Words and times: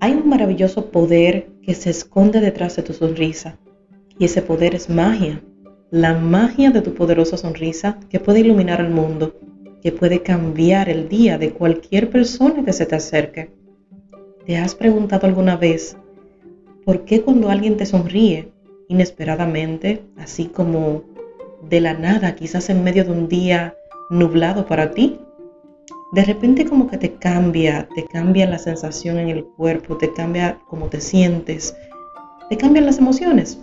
Hay 0.00 0.12
un 0.12 0.28
maravilloso 0.28 0.92
poder 0.92 1.48
que 1.62 1.74
se 1.74 1.90
esconde 1.90 2.40
detrás 2.40 2.76
de 2.76 2.82
tu 2.82 2.92
sonrisa 2.92 3.58
y 4.16 4.26
ese 4.26 4.42
poder 4.42 4.76
es 4.76 4.88
magia, 4.88 5.42
la 5.90 6.14
magia 6.14 6.70
de 6.70 6.82
tu 6.82 6.94
poderosa 6.94 7.36
sonrisa 7.36 7.98
que 8.08 8.20
puede 8.20 8.40
iluminar 8.40 8.80
el 8.80 8.90
mundo, 8.90 9.34
que 9.82 9.90
puede 9.90 10.22
cambiar 10.22 10.88
el 10.88 11.08
día 11.08 11.36
de 11.36 11.50
cualquier 11.50 12.10
persona 12.10 12.64
que 12.64 12.72
se 12.72 12.86
te 12.86 12.94
acerque. 12.94 13.50
¿Te 14.46 14.56
has 14.56 14.76
preguntado 14.76 15.26
alguna 15.26 15.56
vez 15.56 15.96
por 16.84 17.04
qué 17.04 17.22
cuando 17.22 17.50
alguien 17.50 17.76
te 17.76 17.84
sonríe 17.84 18.52
inesperadamente, 18.88 20.02
así 20.16 20.46
como 20.46 21.02
de 21.68 21.80
la 21.80 21.94
nada, 21.94 22.36
quizás 22.36 22.70
en 22.70 22.84
medio 22.84 23.04
de 23.04 23.10
un 23.10 23.28
día 23.28 23.74
nublado 24.10 24.66
para 24.66 24.92
ti, 24.92 25.18
de 26.10 26.24
repente 26.24 26.64
como 26.64 26.88
que 26.88 26.96
te 26.96 27.14
cambia, 27.14 27.88
te 27.94 28.04
cambia 28.04 28.46
la 28.46 28.58
sensación 28.58 29.18
en 29.18 29.28
el 29.28 29.44
cuerpo, 29.44 29.98
te 29.98 30.12
cambia 30.12 30.58
cómo 30.66 30.86
te 30.86 31.00
sientes, 31.00 31.76
te 32.48 32.56
cambian 32.56 32.86
las 32.86 32.98
emociones. 32.98 33.60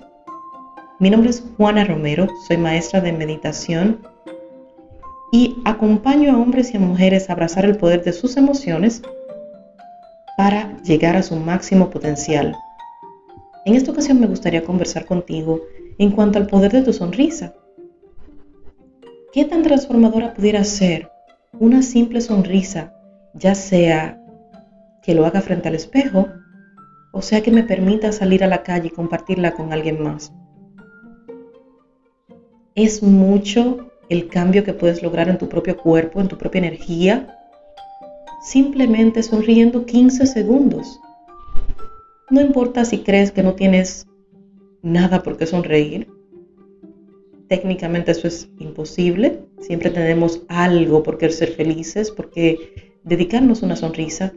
Mi 1.00 1.10
nombre 1.10 1.32
es 1.32 1.44
Juana 1.58 1.84
Romero, 1.86 2.28
soy 2.48 2.58
maestra 2.58 3.02
de 3.02 3.12
meditación 3.14 4.00
y 5.32 5.58
acompaño 5.66 6.32
a 6.32 6.38
hombres 6.38 6.74
y 6.74 6.78
a 6.78 6.80
mujeres 6.80 7.30
a 7.30 7.34
abrazar 7.34 7.66
el 7.66 7.78
poder 7.78 8.04
de 8.04 8.14
sus 8.14 8.38
emociones 8.38 9.02
para 10.38 10.78
llegar 10.84 11.16
a 11.16 11.24
su 11.24 11.36
máximo 11.36 11.90
potencial. 11.90 12.56
En 13.66 13.74
esta 13.74 13.92
ocasión 13.92 14.20
me 14.20 14.28
gustaría 14.28 14.64
conversar 14.64 15.06
contigo 15.06 15.62
en 15.98 16.12
cuanto 16.12 16.38
al 16.38 16.46
poder 16.46 16.72
de 16.72 16.84
tu 16.84 16.94
sonrisa. 16.94 17.56
¿Qué 19.34 19.46
tan 19.46 19.64
transformadora 19.64 20.34
pudiera 20.34 20.64
ser 20.64 21.10
una 21.60 21.82
simple 21.82 22.22
sonrisa, 22.22 22.94
ya 23.34 23.56
sea 23.56 24.22
que 25.04 25.14
lo 25.14 25.26
haga 25.26 25.42
frente 25.42 25.68
al 25.68 25.76
espejo, 25.76 26.28
o 27.12 27.22
sea 27.22 27.42
que 27.42 27.52
me 27.52 27.64
permita 27.64 28.12
salir 28.12 28.44
a 28.44 28.48
la 28.48 28.64
calle 28.64 28.88
y 28.88 28.92
compartirla 28.92 29.54
con 29.54 29.72
alguien 29.72 30.02
más. 30.02 30.34
Es 32.76 33.02
mucho 33.02 33.92
el 34.10 34.28
cambio 34.28 34.64
que 34.64 34.74
puedes 34.74 35.02
lograr 35.02 35.30
en 35.30 35.38
tu 35.38 35.48
propio 35.48 35.78
cuerpo, 35.78 36.20
en 36.20 36.28
tu 36.28 36.38
propia 36.38 36.60
energía, 36.60 37.38
simplemente 38.42 39.24
sonriendo 39.24 39.86
15 39.86 40.26
segundos. 40.26 41.00
No 42.30 42.42
importa 42.42 42.84
si 42.84 43.00
crees 43.00 43.32
que 43.32 43.44
no 43.44 43.54
tienes 43.54 44.08
nada 44.82 45.24
por 45.24 45.38
qué 45.38 45.46
sonreír, 45.46 46.08
técnicamente 47.48 48.12
eso 48.12 48.28
es 48.28 48.50
imposible. 48.60 49.40
Siempre 49.60 49.90
tenemos 49.90 50.42
algo 50.48 51.04
por 51.04 51.18
qué 51.18 51.30
ser 51.30 51.50
felices, 51.50 52.12
porque 52.12 52.94
dedicarnos 53.04 53.62
una 53.62 53.76
sonrisa. 53.76 54.34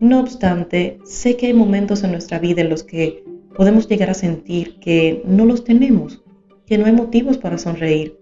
No 0.00 0.20
obstante, 0.20 0.98
sé 1.04 1.36
que 1.36 1.46
hay 1.46 1.54
momentos 1.54 2.04
en 2.04 2.12
nuestra 2.12 2.38
vida 2.38 2.60
en 2.60 2.70
los 2.70 2.82
que 2.84 3.24
podemos 3.56 3.88
llegar 3.88 4.10
a 4.10 4.14
sentir 4.14 4.78
que 4.78 5.22
no 5.24 5.44
los 5.44 5.64
tenemos, 5.64 6.22
que 6.66 6.78
no 6.78 6.86
hay 6.86 6.92
motivos 6.92 7.38
para 7.38 7.58
sonreír. 7.58 8.16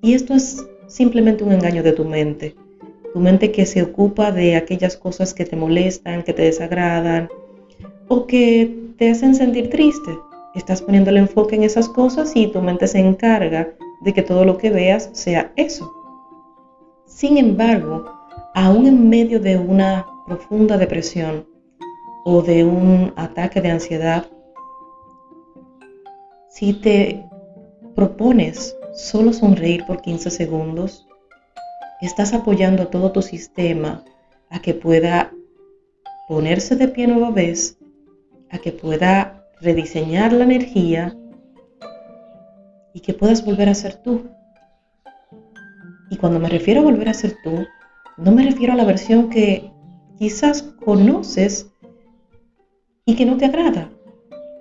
Y 0.00 0.14
esto 0.14 0.34
es 0.34 0.64
simplemente 0.86 1.44
un 1.44 1.52
engaño 1.52 1.82
de 1.82 1.92
tu 1.92 2.04
mente. 2.04 2.54
Tu 3.12 3.20
mente 3.20 3.52
que 3.52 3.66
se 3.66 3.82
ocupa 3.82 4.32
de 4.32 4.56
aquellas 4.56 4.96
cosas 4.96 5.34
que 5.34 5.44
te 5.44 5.56
molestan, 5.56 6.22
que 6.22 6.32
te 6.32 6.42
desagradan 6.42 7.28
o 8.08 8.26
que 8.26 8.74
te 8.98 9.10
hacen 9.10 9.34
sentir 9.34 9.70
triste 9.70 10.10
estás 10.54 10.82
poniendo 10.82 11.10
el 11.10 11.16
enfoque 11.16 11.56
en 11.56 11.64
esas 11.64 11.88
cosas 11.88 12.32
y 12.34 12.46
tu 12.46 12.60
mente 12.60 12.86
se 12.86 13.00
encarga 13.00 13.74
de 14.00 14.12
que 14.12 14.22
todo 14.22 14.44
lo 14.44 14.56
que 14.58 14.70
veas 14.70 15.10
sea 15.12 15.52
eso. 15.56 15.92
Sin 17.06 17.38
embargo, 17.38 18.04
aún 18.54 18.86
en 18.86 19.08
medio 19.08 19.40
de 19.40 19.56
una 19.56 20.06
profunda 20.26 20.78
depresión 20.78 21.46
o 22.24 22.40
de 22.42 22.64
un 22.64 23.12
ataque 23.16 23.60
de 23.60 23.70
ansiedad, 23.70 24.26
si 26.48 26.72
te 26.72 27.28
propones 27.94 28.76
solo 28.94 29.32
sonreír 29.32 29.84
por 29.86 30.00
15 30.00 30.30
segundos, 30.30 31.06
estás 32.00 32.32
apoyando 32.32 32.84
a 32.84 32.90
todo 32.90 33.12
tu 33.12 33.22
sistema 33.22 34.04
a 34.50 34.60
que 34.60 34.74
pueda 34.74 35.32
ponerse 36.28 36.76
de 36.76 36.88
pie 36.88 37.06
nueva 37.06 37.30
vez, 37.30 37.76
a 38.50 38.58
que 38.58 38.72
pueda 38.72 39.43
rediseñar 39.64 40.32
la 40.32 40.44
energía 40.44 41.16
y 42.92 43.00
que 43.00 43.14
puedas 43.14 43.44
volver 43.44 43.68
a 43.68 43.74
ser 43.74 43.96
tú. 43.96 44.30
Y 46.10 46.16
cuando 46.16 46.38
me 46.38 46.48
refiero 46.48 46.80
a 46.80 46.84
volver 46.84 47.08
a 47.08 47.14
ser 47.14 47.36
tú, 47.42 47.66
no 48.16 48.30
me 48.30 48.44
refiero 48.44 48.74
a 48.74 48.76
la 48.76 48.84
versión 48.84 49.30
que 49.30 49.72
quizás 50.18 50.62
conoces 50.62 51.70
y 53.04 53.16
que 53.16 53.26
no 53.26 53.36
te 53.36 53.46
agrada. 53.46 53.90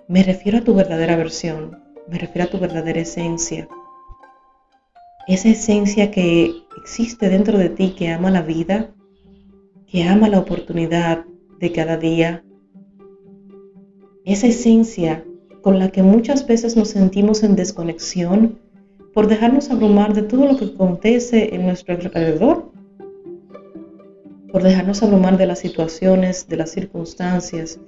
Me 0.07 0.23
refiero 0.23 0.57
a 0.57 0.63
tu 0.63 0.73
verdadera 0.73 1.15
versión, 1.15 1.79
me 2.07 2.17
refiero 2.17 2.47
a 2.47 2.51
tu 2.51 2.59
verdadera 2.59 3.01
esencia. 3.01 3.67
Esa 5.27 5.49
esencia 5.49 6.11
que 6.11 6.51
existe 6.81 7.29
dentro 7.29 7.57
de 7.57 7.69
ti, 7.69 7.95
que 7.97 8.09
ama 8.09 8.31
la 8.31 8.41
vida, 8.41 8.93
que 9.87 10.03
ama 10.03 10.27
la 10.27 10.39
oportunidad 10.39 11.25
de 11.59 11.71
cada 11.71 11.97
día, 11.97 12.43
esa 14.25 14.47
esencia 14.47 15.25
con 15.61 15.79
la 15.79 15.89
que 15.89 16.03
muchas 16.03 16.45
veces 16.47 16.75
nos 16.75 16.89
sentimos 16.89 17.43
en 17.43 17.55
desconexión 17.55 18.59
por 19.13 19.27
dejarnos 19.27 19.69
abrumar 19.69 20.13
de 20.13 20.23
todo 20.23 20.45
lo 20.45 20.57
que 20.57 20.65
acontece 20.65 21.55
en 21.55 21.65
nuestro 21.65 21.95
alrededor, 21.95 22.71
por 24.51 24.63
dejarnos 24.63 25.03
abrumar 25.03 25.37
de 25.37 25.45
las 25.45 25.59
situaciones, 25.59 26.47
de 26.47 26.57
las 26.57 26.71
circunstancias, 26.71 27.79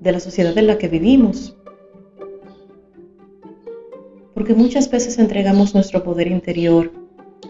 de 0.00 0.12
la 0.12 0.20
sociedad 0.20 0.56
en 0.58 0.66
la 0.66 0.78
que 0.78 0.88
vivimos. 0.88 1.56
Porque 4.34 4.54
muchas 4.54 4.90
veces 4.90 5.18
entregamos 5.18 5.74
nuestro 5.74 6.02
poder 6.02 6.26
interior 6.26 6.92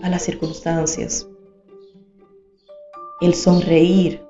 a 0.02 0.08
las 0.08 0.22
circunstancias. 0.22 1.28
El 3.20 3.34
sonreír, 3.34 4.22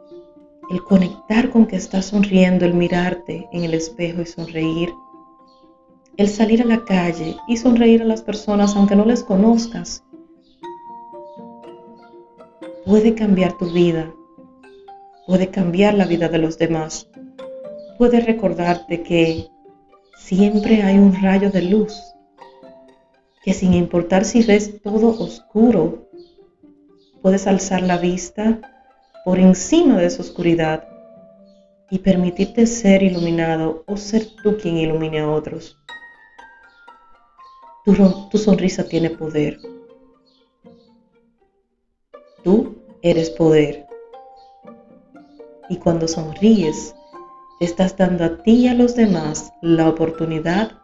el 0.73 0.83
conectar 0.85 1.51
con 1.51 1.67
que 1.67 1.77
estás 1.77 2.07
sonriendo, 2.07 2.65
el 2.65 2.73
mirarte 2.73 3.47
en 3.53 3.65
el 3.65 3.75
espejo 3.75 4.23
y 4.23 4.27
sonreír, 4.27 4.89
el 6.17 6.29
salir 6.29 6.63
a 6.63 6.65
la 6.65 6.83
calle 6.87 7.37
y 7.47 7.59
sonreír 7.59 8.01
a 8.01 8.07
las 8.07 8.23
personas 8.23 8.75
aunque 8.75 8.97
no 8.97 9.05
les 9.05 9.23
conozcas, 9.23 10.03
puede 12.87 13.15
cambiar 13.15 13.59
tu 13.59 13.71
vida, 13.71 14.15
puede 15.27 15.49
cambiar 15.49 15.93
la 15.93 16.07
vida 16.07 16.31
de 16.31 16.39
los 16.39 16.57
demás, 16.57 17.07
puede 17.99 18.21
recordarte 18.21 19.03
que 19.03 19.49
siempre 20.17 20.83
hay 20.83 20.97
un 20.97 21.15
rayo 21.21 21.51
de 21.51 21.63
luz, 21.63 21.95
que 23.45 23.53
sin 23.53 23.75
importar 23.75 24.25
si 24.25 24.43
ves 24.43 24.81
todo 24.81 25.09
oscuro, 25.23 26.09
puedes 27.21 27.47
alzar 27.47 27.83
la 27.83 27.99
vista 27.99 28.72
por 29.25 29.39
encima 29.39 29.99
de 29.99 30.07
esa 30.07 30.23
oscuridad 30.23 30.89
y 31.91 31.99
permitirte 31.99 32.67
ser 32.67 33.03
iluminado 33.03 33.85
o 33.87 33.97
ser 33.97 34.27
tú 34.43 34.57
quien 34.57 34.79
ilumine 34.79 35.21
a 35.21 35.31
otros. 35.31 35.79
Tu, 37.85 38.39
sonrisa 38.39 38.85
tiene 38.85 39.11
poder. 39.11 39.59
Tú 42.43 42.77
eres 43.03 43.31
poder. 43.31 43.87
Y 45.69 45.77
cuando 45.77 46.07
sonríes, 46.09 46.95
estás 47.61 47.97
dando 47.97 48.25
a 48.25 48.43
ti 48.43 48.53
y 48.53 48.69
a 48.69 48.75
los 48.75 48.95
demás 48.95 49.53
la 49.63 49.89
oportunidad 49.89 50.79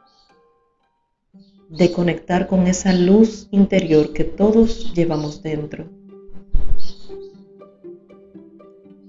de 1.69 1.93
conectar 1.93 2.47
con 2.49 2.66
esa 2.66 2.93
luz 2.93 3.49
interior 3.50 4.12
que 4.12 4.25
todos 4.25 4.93
llevamos 4.94 5.43
dentro. 5.43 5.88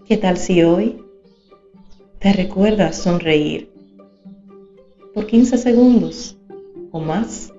¿Qué 0.09 0.17
tal 0.17 0.37
si 0.37 0.63
hoy 0.63 1.05
te 2.17 2.33
recuerdas 2.33 2.95
sonreír 2.95 3.71
por 5.13 5.27
15 5.27 5.55
segundos 5.59 6.35
o 6.91 6.99
más 6.99 7.53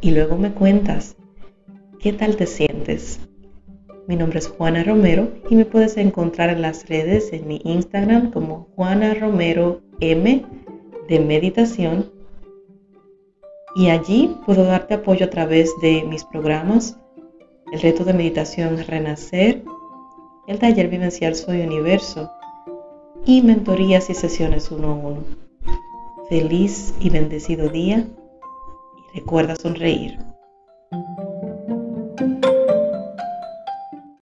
y 0.00 0.12
luego 0.12 0.38
me 0.38 0.54
cuentas 0.54 1.14
qué 2.00 2.14
tal 2.14 2.36
te 2.36 2.46
sientes? 2.46 3.20
Mi 4.08 4.16
nombre 4.16 4.38
es 4.38 4.48
Juana 4.48 4.82
Romero 4.82 5.28
y 5.50 5.56
me 5.56 5.66
puedes 5.66 5.98
encontrar 5.98 6.48
en 6.48 6.62
las 6.62 6.88
redes 6.88 7.34
en 7.34 7.46
mi 7.46 7.60
Instagram 7.64 8.30
como 8.30 8.68
Juana 8.74 9.12
Romero 9.12 9.82
M 10.00 10.46
de 11.06 11.20
meditación 11.20 12.10
y 13.76 13.90
allí 13.90 14.34
puedo 14.46 14.64
darte 14.64 14.94
apoyo 14.94 15.26
a 15.26 15.30
través 15.30 15.70
de 15.82 16.02
mis 16.04 16.24
programas, 16.24 16.98
el 17.70 17.82
reto 17.82 18.04
de 18.04 18.14
meditación 18.14 18.78
Renacer 18.86 19.62
el 20.46 20.58
taller 20.58 20.88
vivencial 20.88 21.34
Soy 21.34 21.60
Universo 21.60 22.30
y 23.24 23.42
mentorías 23.42 24.10
y 24.10 24.14
sesiones 24.14 24.70
uno 24.70 24.88
a 24.88 24.94
uno. 24.94 25.24
Feliz 26.28 26.94
y 27.00 27.10
bendecido 27.10 27.68
día 27.68 28.06
y 28.96 29.18
recuerda 29.18 29.56
sonreír. 29.56 30.18